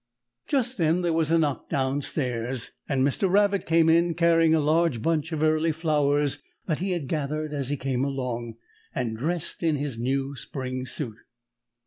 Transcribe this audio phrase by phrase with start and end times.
[0.47, 3.29] ]Just then there was a knock down stairs, and Mr.
[3.31, 7.69] Rabbit came in carrying a large bunch of early flowers that he had gathered as
[7.69, 8.55] he came along,
[8.95, 11.17] and dressed in his new spring suit.